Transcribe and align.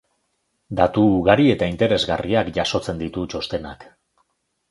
Datu 0.77 1.01
ugari 1.17 1.45
eta 1.55 1.67
interesgarriak 1.73 2.49
jasotzen 2.57 3.05
ditu 3.05 3.27
txostenak. 3.35 3.87